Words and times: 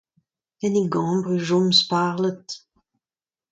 En 0.65 0.73
e 0.81 0.83
gambr 0.93 1.27
e 1.37 1.39
chom 1.47 1.67
sparlet. 1.79 2.47